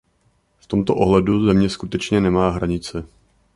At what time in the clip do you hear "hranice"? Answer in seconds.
2.49-3.05